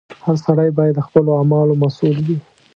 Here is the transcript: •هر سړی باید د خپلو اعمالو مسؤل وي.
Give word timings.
•هر 0.25 0.35
سړی 0.45 0.69
باید 0.77 0.93
د 0.95 1.01
خپلو 1.07 1.29
اعمالو 1.39 1.73
مسؤل 1.83 2.17
وي. 2.25 2.37